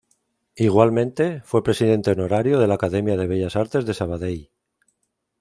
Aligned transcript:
Igualmente, 0.55 1.41
fue 1.45 1.63
presidente 1.63 2.09
honorario 2.09 2.57
de 2.57 2.65
la 2.65 2.73
Academia 2.73 3.15
de 3.15 3.27
Bellas 3.27 3.55
artes 3.55 3.85
de 3.85 3.93
Sabadell. 3.93 4.49